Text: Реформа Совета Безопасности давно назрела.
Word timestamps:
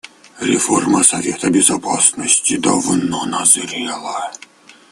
Реформа 0.39 1.03
Совета 1.03 1.51
Безопасности 1.51 2.57
давно 2.57 3.23
назрела. 3.25 4.31